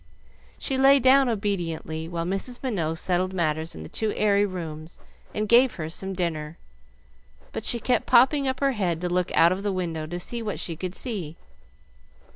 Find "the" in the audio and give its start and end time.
3.83-3.87, 9.61-9.71